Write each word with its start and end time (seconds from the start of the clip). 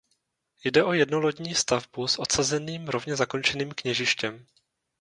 Jde 0.63 0.83
o 0.83 0.93
jednolodní 0.93 1.55
stavbu 1.55 2.07
s 2.07 2.19
odsazeným 2.19 2.87
rovně 2.87 3.15
zakončeným 3.15 3.71
kněžištěm. 3.71 4.45